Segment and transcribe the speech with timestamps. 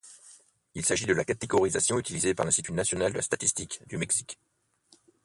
[0.73, 4.39] Il s'agit de la catégorisation utilisée par l'Institut national de la statistique du Mexique.